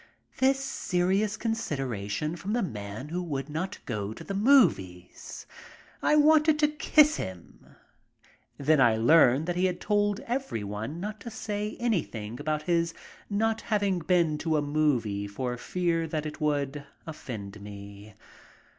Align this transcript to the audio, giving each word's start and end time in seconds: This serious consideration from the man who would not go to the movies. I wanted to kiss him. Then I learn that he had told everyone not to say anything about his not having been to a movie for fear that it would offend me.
This 0.39 0.57
serious 0.59 1.37
consideration 1.37 2.35
from 2.35 2.53
the 2.53 2.63
man 2.63 3.09
who 3.09 3.21
would 3.21 3.49
not 3.49 3.77
go 3.85 4.15
to 4.15 4.23
the 4.23 4.33
movies. 4.33 5.45
I 6.01 6.15
wanted 6.15 6.57
to 6.57 6.67
kiss 6.69 7.17
him. 7.17 7.67
Then 8.57 8.81
I 8.81 8.95
learn 8.97 9.45
that 9.45 9.55
he 9.55 9.65
had 9.65 9.79
told 9.79 10.19
everyone 10.21 10.99
not 10.99 11.19
to 11.19 11.29
say 11.29 11.77
anything 11.79 12.39
about 12.39 12.63
his 12.63 12.95
not 13.29 13.61
having 13.61 13.99
been 13.99 14.39
to 14.39 14.57
a 14.57 14.61
movie 14.63 15.27
for 15.27 15.55
fear 15.55 16.07
that 16.07 16.25
it 16.25 16.41
would 16.41 16.83
offend 17.05 17.61
me. 17.61 18.15